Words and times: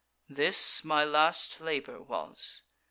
This 0.29 0.83
my 0.83 1.03
last 1.05 1.61
labour 1.61 2.01
was. 2.01 2.63